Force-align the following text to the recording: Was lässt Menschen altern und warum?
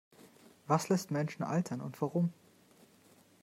Was 0.65 0.89
lässt 0.89 1.11
Menschen 1.11 1.43
altern 1.43 1.79
und 1.79 2.01
warum? 2.01 2.33